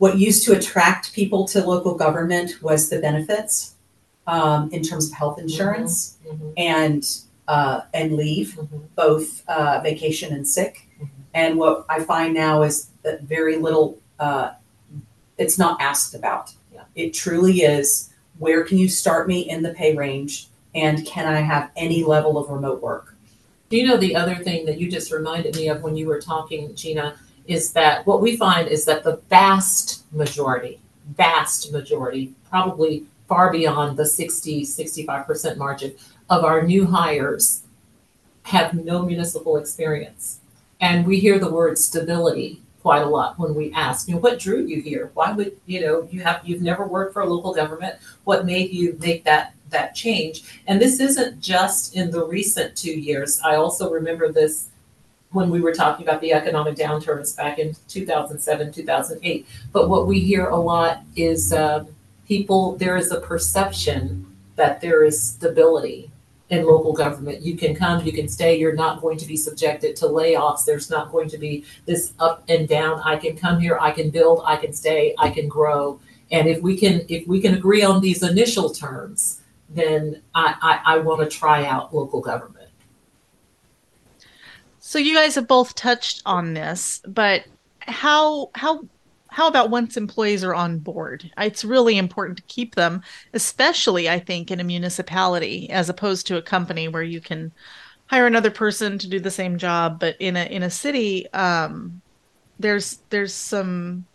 [0.00, 3.74] what used to attract people to local government was the benefits
[4.26, 5.42] um, in terms of health mm-hmm.
[5.42, 6.50] insurance mm-hmm.
[6.56, 8.78] and uh, and leave, mm-hmm.
[8.96, 10.88] both uh, vacation and sick.
[10.96, 11.06] Mm-hmm.
[11.34, 13.98] And what I find now is that very little.
[14.18, 14.52] Uh,
[15.36, 16.54] it's not asked about.
[16.72, 16.84] Yeah.
[16.94, 20.48] It truly is where can you start me in the pay range?
[20.74, 23.16] And can I have any level of remote work?
[23.68, 26.20] Do you know the other thing that you just reminded me of when you were
[26.20, 27.16] talking, Gina,
[27.50, 30.80] is that what we find is that the vast majority,
[31.16, 35.92] vast majority, probably far beyond the 60, 65% margin
[36.30, 37.62] of our new hires
[38.44, 40.38] have no municipal experience.
[40.80, 44.38] And we hear the word stability quite a lot when we ask, you know, what
[44.38, 45.10] drew you here?
[45.14, 47.96] Why would you know you have you've never worked for a local government?
[48.22, 50.44] What made you make that that change?
[50.68, 53.40] And this isn't just in the recent two years.
[53.44, 54.68] I also remember this
[55.32, 59.46] when we were talking about the economic downturns back in 2007, 2008.
[59.72, 61.84] But what we hear a lot is uh,
[62.26, 66.10] people there is a perception that there is stability
[66.50, 67.42] in local government.
[67.42, 70.64] You can come, you can stay, you're not going to be subjected to layoffs.
[70.64, 73.00] There's not going to be this up and down.
[73.04, 76.00] I can come here, I can build, I can stay, I can grow.
[76.32, 80.96] And if we can if we can agree on these initial terms, then I, I,
[80.96, 82.59] I want to try out local government.
[84.90, 87.44] So you guys have both touched on this, but
[87.78, 88.88] how how
[89.28, 91.30] how about once employees are on board?
[91.38, 96.38] It's really important to keep them, especially I think in a municipality as opposed to
[96.38, 97.52] a company where you can
[98.06, 100.00] hire another person to do the same job.
[100.00, 102.02] But in a in a city, um,
[102.58, 104.06] there's there's some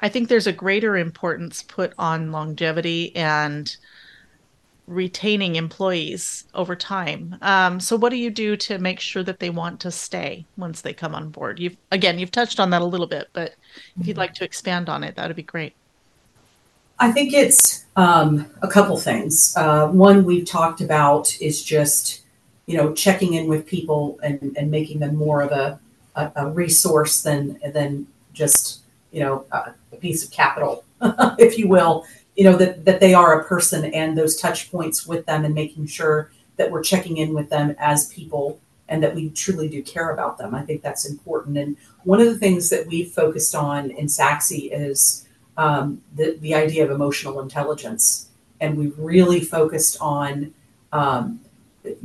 [0.00, 3.76] I think there's a greater importance put on longevity and
[4.88, 7.36] retaining employees over time.
[7.42, 10.80] Um, so, what do you do to make sure that they want to stay once
[10.80, 11.60] they come on board?
[11.60, 13.54] You've again, you've touched on that a little bit, but
[14.00, 14.20] if you'd mm-hmm.
[14.20, 15.74] like to expand on it, that would be great.
[16.98, 19.54] I think it's um, a couple things.
[19.56, 22.22] Uh, one we've talked about is just,
[22.66, 25.78] you know, checking in with people and, and making them more of a,
[26.16, 28.80] a, a resource than than just,
[29.12, 30.84] you know, a, a piece of capital,
[31.38, 32.04] if you will.
[32.38, 35.54] You know that that they are a person and those touch points with them and
[35.54, 39.82] making sure that we're checking in with them as people and that we truly do
[39.82, 40.54] care about them.
[40.54, 41.58] I think that's important.
[41.58, 45.26] And one of the things that we've focused on in Sachse is
[45.56, 48.28] um, the, the idea of emotional intelligence.
[48.60, 50.54] And we've really focused on
[50.92, 51.40] um,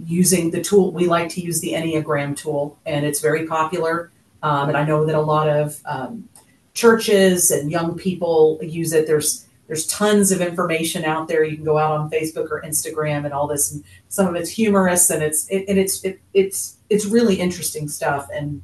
[0.06, 0.92] using the tool.
[0.92, 4.12] We like to use the Enneagram tool, and it's very popular.
[4.44, 6.28] Um, and I know that a lot of um,
[6.74, 9.08] churches and young people use it.
[9.08, 11.43] There's there's tons of information out there.
[11.43, 14.49] You can go out on Facebook or Instagram and all this, and some of it's
[14.49, 18.28] humorous and it's it, and it's it, it's it's really interesting stuff.
[18.34, 18.61] And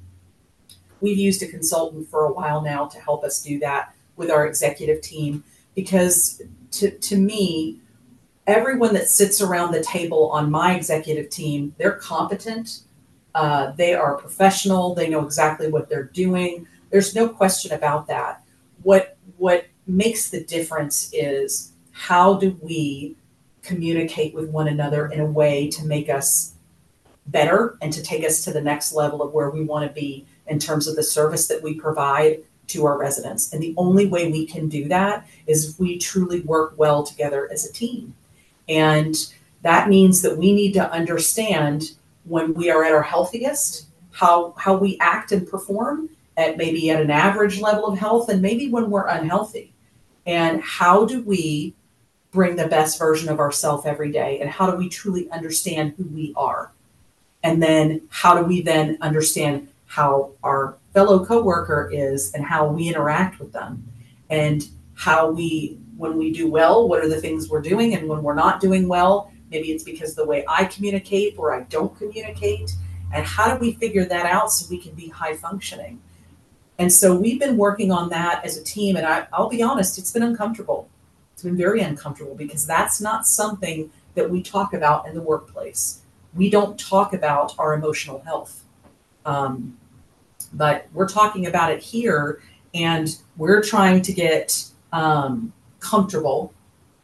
[1.02, 4.46] we've used a consultant for a while now to help us do that with our
[4.46, 5.44] executive team
[5.74, 6.42] because
[6.72, 7.80] to, to me,
[8.48, 12.82] everyone that sits around the table on my executive team, they're competent,
[13.36, 16.68] uh, they are professional, they know exactly what they're doing.
[16.90, 18.44] There's no question about that.
[18.84, 23.16] What what makes the difference is how do we
[23.62, 26.54] communicate with one another in a way to make us
[27.28, 30.26] better and to take us to the next level of where we want to be
[30.48, 33.52] in terms of the service that we provide to our residents.
[33.54, 37.50] And the only way we can do that is if we truly work well together
[37.52, 38.16] as a team.
[38.68, 39.16] And
[39.62, 41.92] that means that we need to understand
[42.26, 47.02] when we are at our healthiest, how, how we act and perform at maybe at
[47.02, 49.74] an average level of health and maybe when we're unhealthy.
[50.30, 51.74] And how do we
[52.30, 54.40] bring the best version of ourselves every day?
[54.40, 56.72] And how do we truly understand who we are?
[57.42, 62.90] And then how do we then understand how our fellow coworker is and how we
[62.90, 63.84] interact with them
[64.30, 68.22] and how we when we do well what are the things we're doing and when
[68.22, 72.72] we're not doing well maybe it's because the way i communicate or i don't communicate
[73.14, 76.00] and how do we figure that out so we can be high functioning
[76.80, 79.98] and so we've been working on that as a team and I, i'll be honest
[79.98, 80.90] it's been uncomfortable.
[81.34, 86.02] It's been very uncomfortable because that's not something that we talk about in the workplace.
[86.34, 88.66] We don't talk about our emotional health.
[89.26, 89.78] Um,
[90.52, 92.42] but we're talking about it here
[92.74, 96.54] and we're trying to get um, comfortable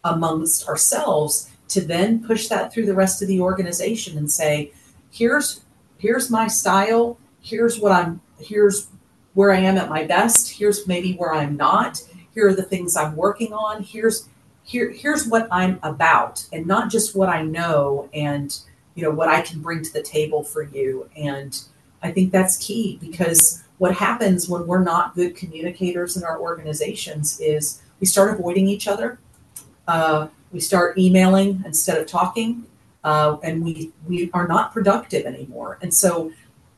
[0.04, 4.74] amongst ourselves to then push that through the rest of the organization and say
[5.12, 5.62] here's
[5.98, 7.18] here's my style.
[7.42, 8.88] Here's what i'm here's
[9.36, 12.02] where i am at my best here's maybe where i'm not
[12.34, 14.28] here are the things i'm working on here's
[14.64, 18.60] here here's what i'm about and not just what i know and
[18.96, 21.66] you know what i can bring to the table for you and
[22.06, 27.40] I think that's key because what happens when we're not good communicators in our organizations
[27.40, 29.18] is we start avoiding each other.
[29.88, 32.64] Uh, we start emailing instead of talking,
[33.04, 35.80] uh, and we we are not productive anymore.
[35.82, 36.32] And so,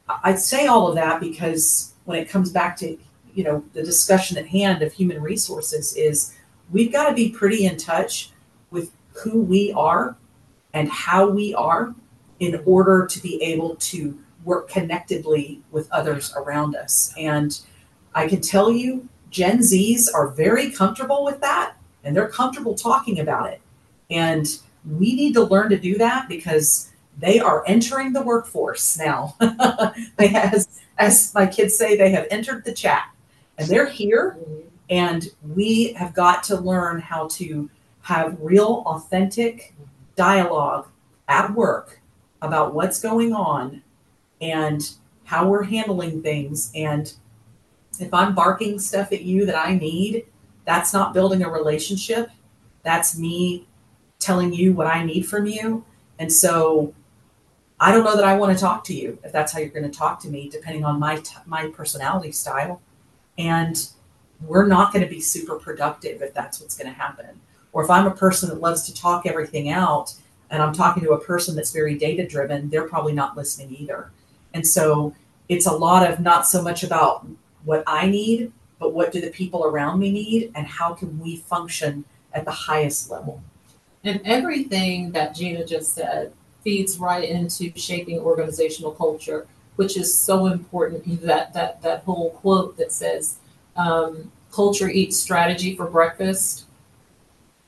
[0.08, 2.98] I say all of that because when it comes back to
[3.34, 6.34] you know the discussion at hand of human resources, is
[6.72, 8.32] we've got to be pretty in touch
[8.72, 10.16] with who we are
[10.74, 11.94] and how we are
[12.40, 17.14] in order to be able to work connectedly with others around us.
[17.18, 17.60] And
[18.16, 23.20] I can tell you, Gen Zs are very comfortable with that and they're comfortable talking
[23.20, 23.60] about it.
[24.10, 24.48] And
[24.86, 29.36] we need to learn to do that because they are entering the workforce now.
[30.18, 33.10] they has, as my kids say, they have entered the chat
[33.58, 34.38] and they're here.
[34.90, 37.70] And we have got to learn how to
[38.02, 39.74] have real, authentic
[40.16, 40.88] dialogue
[41.28, 42.00] at work
[42.42, 43.82] about what's going on
[44.40, 44.92] and
[45.26, 46.72] how we're handling things.
[46.74, 47.12] And
[48.00, 50.26] if I'm barking stuff at you that I need,
[50.66, 52.30] that's not building a relationship.
[52.84, 53.68] That's me
[54.20, 55.84] telling you what I need from you.
[56.20, 56.94] And so
[57.80, 59.90] I don't know that I want to talk to you if that's how you're going
[59.90, 62.82] to talk to me, depending on my t- my personality style.
[63.38, 63.88] And
[64.42, 67.40] we're not going to be super productive if that's what's going to happen.
[67.72, 70.14] Or if I'm a person that loves to talk everything out
[70.50, 74.12] and I'm talking to a person that's very data driven, they're probably not listening either.
[74.54, 75.14] And so
[75.50, 77.28] it's a lot of not so much about
[77.64, 81.38] what I need, but what do the people around me need and how can we
[81.38, 83.44] function at the highest level.
[84.04, 86.34] And everything that Gina just said
[86.64, 91.22] feeds right into shaping organizational culture, which is so important.
[91.22, 93.38] That that that whole quote that says,
[93.76, 96.66] um, "Culture eats strategy for breakfast."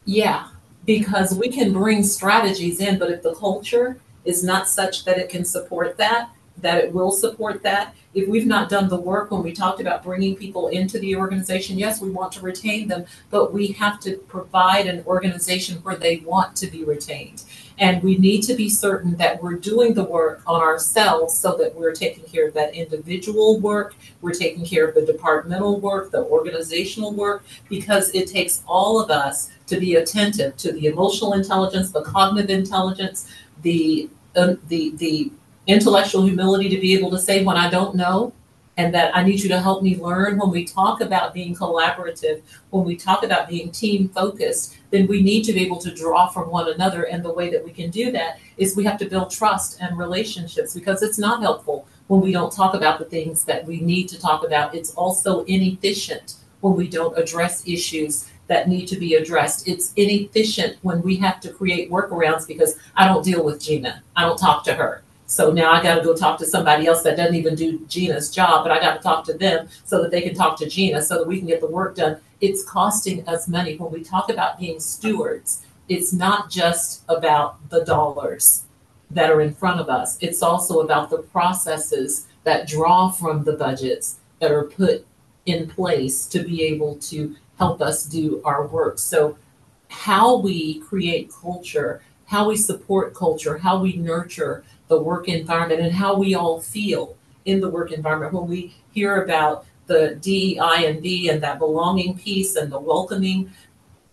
[0.06, 0.48] Yeah,
[0.86, 5.30] because we can bring strategies in, but if the culture is not such that it
[5.30, 6.30] can support that,
[6.62, 7.96] that it will support that.
[8.14, 11.78] If we've not done the work when we talked about bringing people into the organization,
[11.78, 16.18] yes, we want to retain them, but we have to provide an organization where they
[16.18, 17.44] want to be retained.
[17.80, 21.74] And we need to be certain that we're doing the work on ourselves so that
[21.76, 26.24] we're taking care of that individual work, we're taking care of the departmental work, the
[26.26, 31.92] organizational work, because it takes all of us to be attentive to the emotional intelligence,
[31.92, 35.32] the cognitive intelligence, the uh, the the
[35.68, 38.34] intellectual humility to be able to say when I don't know,
[38.80, 40.38] and that I need you to help me learn.
[40.38, 45.22] When we talk about being collaborative, when we talk about being team focused, then we
[45.22, 47.04] need to be able to draw from one another.
[47.04, 49.98] And the way that we can do that is we have to build trust and
[49.98, 54.08] relationships because it's not helpful when we don't talk about the things that we need
[54.10, 54.74] to talk about.
[54.74, 59.68] It's also inefficient when we don't address issues that need to be addressed.
[59.68, 64.04] It's inefficient when we have to create workarounds because I don't deal with Gina.
[64.16, 65.04] I don't talk to her.
[65.30, 68.32] So now I got to go talk to somebody else that doesn't even do Gina's
[68.32, 71.04] job, but I got to talk to them so that they can talk to Gina
[71.04, 72.20] so that we can get the work done.
[72.42, 73.78] It's costing us money.
[73.78, 78.64] When we talk about being stewards, it's not just about the dollars
[79.12, 83.54] that are in front of us, it's also about the processes that draw from the
[83.54, 85.06] budgets that are put
[85.46, 88.98] in place to be able to help us do our work.
[88.98, 89.38] So,
[89.90, 95.94] how we create culture, how we support culture, how we nurture the work environment, and
[95.94, 97.16] how we all feel
[97.46, 98.34] in the work environment.
[98.34, 103.52] When we hear about the DEI and D and that belonging piece and the welcoming,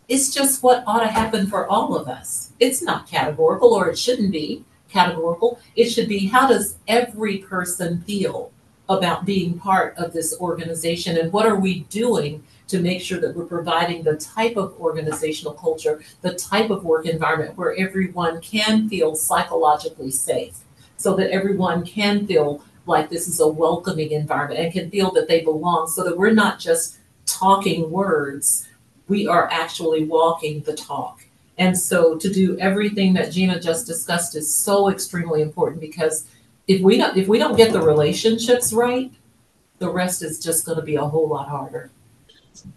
[0.09, 2.53] it's just what ought to happen for all of us.
[2.61, 5.59] It's not categorical, or it shouldn't be categorical.
[5.75, 8.53] It should be how does every person feel
[8.89, 13.35] about being part of this organization and what are we doing to make sure that
[13.35, 18.89] we're providing the type of organizational culture, the type of work environment where everyone can
[18.89, 20.59] feel psychologically safe,
[20.97, 25.29] so that everyone can feel like this is a welcoming environment and can feel that
[25.29, 28.69] they belong, so that we're not just talking words,
[29.09, 31.25] we are actually walking the talk.
[31.59, 36.27] And so to do everything that Gina just discussed is so extremely important because
[36.69, 39.11] if we don't if we don't get the relationships right,
[39.79, 41.91] the rest is just going to be a whole lot harder.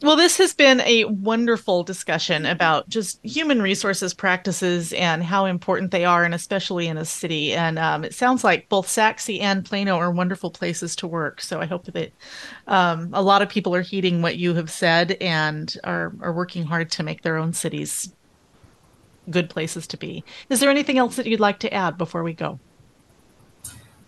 [0.02, 5.92] Well, this has been a wonderful discussion about just human resources practices and how important
[5.92, 7.54] they are, and especially in a city.
[7.54, 11.42] And um, it sounds like both Sachse and Plano are wonderful places to work.
[11.42, 12.12] So I hope that
[12.68, 16.66] um, a lot of people are heeding what you have said and are, are working
[16.66, 18.14] hard to make their own cities
[19.30, 20.24] good places to be.
[20.50, 22.60] Is there anything else that you'd like to add before we go?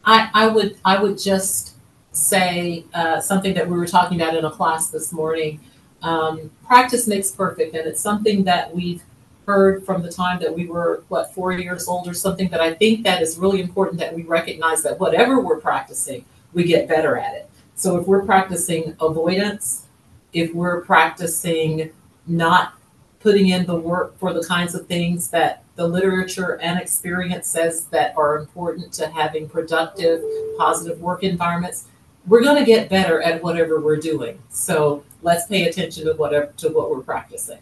[0.03, 1.70] I, I would I would just
[2.11, 5.59] say uh, something that we were talking about in a class this morning
[6.01, 9.03] um, practice makes perfect, and it's something that we've
[9.45, 12.47] heard from the time that we were what four years old or something.
[12.47, 16.63] But I think that is really important that we recognize that whatever we're practicing, we
[16.63, 17.49] get better at it.
[17.75, 19.85] So if we're practicing avoidance,
[20.33, 21.91] if we're practicing
[22.27, 22.73] not
[23.19, 27.85] putting in the work for the kinds of things that the literature and experience says
[27.85, 30.21] that are important to having productive,
[30.57, 31.87] positive work environments,
[32.27, 34.41] we're going to get better at whatever we're doing.
[34.49, 37.59] So let's pay attention to whatever to what we're practicing.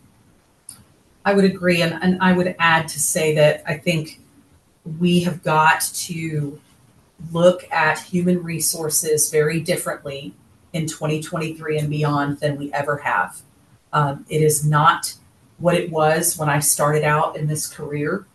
[1.25, 4.21] I would agree, and, and I would add to say that I think
[4.99, 6.59] we have got to
[7.31, 10.33] look at human resources very differently
[10.73, 13.41] in 2023 and beyond than we ever have.
[13.91, 15.13] Um, it is not
[15.57, 18.25] what it was when I started out in this career.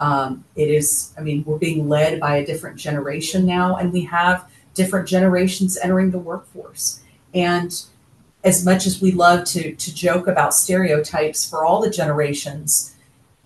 [0.00, 4.02] Um, it is, I mean, we're being led by a different generation now, and we
[4.06, 7.00] have different generations entering the workforce.
[7.34, 7.82] And
[8.44, 12.96] as much as we love to to joke about stereotypes for all the generations,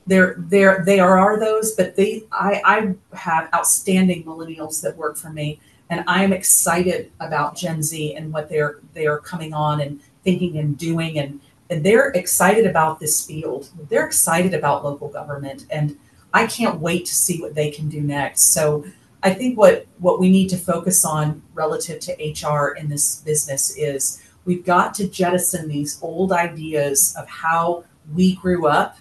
[0.07, 5.31] there there they are, those, but they I, I have outstanding millennials that work for
[5.31, 5.61] me.
[5.89, 10.01] And I am excited about Gen Z and what they're they are coming on and
[10.25, 13.69] thinking and doing and and they're excited about this field.
[13.89, 15.97] They're excited about local government and
[16.33, 18.53] I can't wait to see what they can do next.
[18.53, 18.85] So
[19.27, 23.77] I think what what we need to focus on relative to HR in this business
[23.77, 27.83] is we've got to jettison these old ideas of how
[28.15, 28.99] we grew up.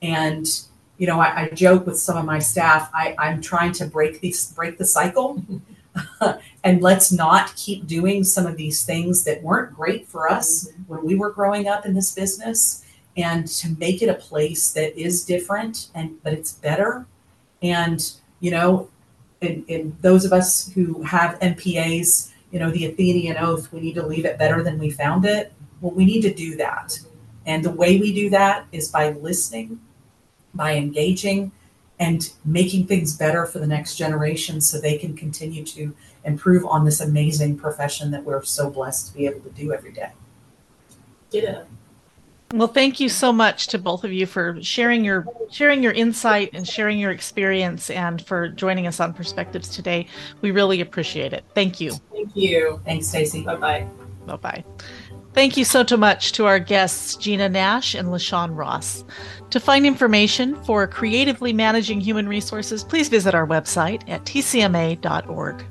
[0.00, 0.46] And
[0.96, 4.20] you know I, I joke with some of my staff I, i'm trying to break
[4.20, 5.44] these break the cycle.
[6.64, 10.82] And let's not keep doing some of these things that weren't great for us mm-hmm.
[10.88, 12.84] when we were growing up in this business.
[13.16, 17.06] And to make it a place that is different and but it's better.
[17.62, 18.00] And
[18.40, 18.90] you know
[19.40, 23.94] in, in those of us who have MPAs, you know, the Athenian oath, we need
[23.94, 25.52] to leave it better than we found it.
[25.80, 26.98] Well, we need to do that.
[27.44, 29.80] And the way we do that is by listening,
[30.54, 31.52] by engaging,
[31.98, 36.84] and making things better for the next generation so they can continue to improve on
[36.84, 40.12] this amazing profession that we're so blessed to be able to do every day.
[41.30, 41.62] Yeah.
[42.52, 46.50] Well, thank you so much to both of you for sharing your sharing your insight
[46.52, 50.06] and sharing your experience and for joining us on Perspectives today.
[50.42, 51.44] We really appreciate it.
[51.54, 51.92] Thank you.
[52.12, 52.80] Thank you.
[52.84, 53.42] Thanks, Stacy.
[53.42, 53.86] Bye bye.
[54.26, 54.64] Bye bye.
[55.34, 59.04] Thank you so to much to our guests, Gina Nash and LaShon Ross.
[59.50, 65.66] To find information for creatively managing human resources, please visit our website at tcma.org.